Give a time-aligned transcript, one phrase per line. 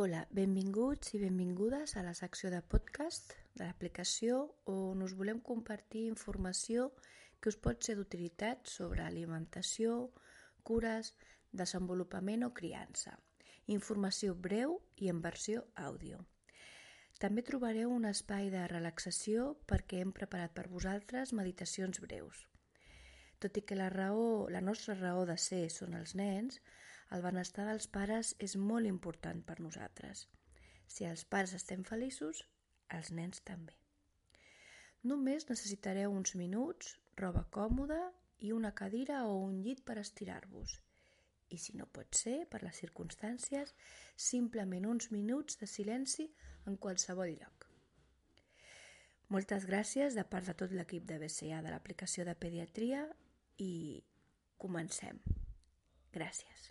[0.00, 4.38] Hola, benvinguts i benvingudes a la secció de podcast de l'aplicació
[4.72, 6.86] on us volem compartir informació
[7.36, 9.98] que us pot ser d'utilitat sobre alimentació,
[10.64, 11.12] cures,
[11.52, 13.12] desenvolupament o criança.
[13.76, 16.24] Informació breu i en versió àudio.
[17.20, 22.46] També trobareu un espai de relaxació perquè hem preparat per vosaltres meditacions breus.
[23.36, 26.56] Tot i que la raó, la nostra raó de ser són els nens,
[27.14, 30.26] el benestar dels pares és molt important per nosaltres.
[30.86, 32.44] Si els pares estem feliços,
[32.96, 33.74] els nens també.
[35.10, 38.00] Només necessitareu uns minuts, roba còmoda
[38.46, 40.76] i una cadira o un llit per estirar-vos.
[41.50, 43.74] I si no pot ser, per les circumstàncies,
[44.16, 46.28] simplement uns minuts de silenci
[46.66, 47.66] en qualsevol lloc.
[49.30, 53.04] Moltes gràcies de part de tot l'equip de BCA de l'aplicació de pediatria
[53.62, 53.72] i
[54.58, 55.22] comencem.
[56.14, 56.70] Gràcies.